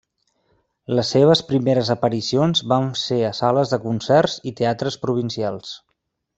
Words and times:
Les 0.99 1.11
seves 1.15 1.43
primeres 1.49 1.91
aparicions 1.95 2.63
van 2.73 2.89
ser 3.03 3.21
a 3.29 3.31
sales 3.43 3.77
de 3.77 3.81
concerts 3.87 4.41
i 4.53 4.57
teatres 4.63 5.01
provincials. 5.07 5.79